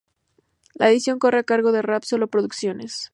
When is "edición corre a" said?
0.89-1.43